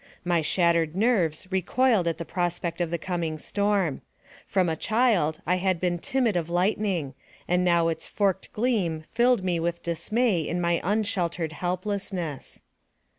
[0.25, 4.01] My shattered nerves recoiled at the prospect of the coming storm.
[4.47, 7.13] From a child I had been timid of lightning,
[7.47, 12.63] and now its forked gleam filled me with dismay in my unsheltered helplessness.